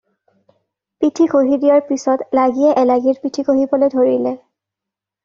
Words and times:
পিঠি 1.03 1.25
ঘঁহি 1.33 1.57
দিয়াৰ 1.65 1.83
পিছত 1.89 2.37
লাগীয়ে 2.39 2.71
এলাগীৰ 2.87 3.21
পিঠি 3.27 3.45
ঘঁহিবলৈ 3.51 3.93
ধৰিলে। 3.97 4.33